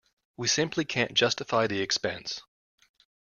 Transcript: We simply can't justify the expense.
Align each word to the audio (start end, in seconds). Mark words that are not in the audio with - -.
We 0.35 0.47
simply 0.47 0.83
can't 0.83 1.13
justify 1.13 1.67
the 1.67 1.79
expense. 1.81 2.41